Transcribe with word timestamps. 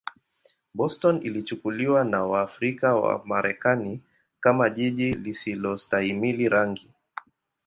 Boston 0.73 1.21
ilichukuliwa 1.23 2.03
na 2.05 2.23
Waafrika-Wamarekani 2.23 3.99
kama 4.39 4.69
jiji 4.69 5.11
lisilostahimili 5.13 6.49
rangi. 6.49 6.89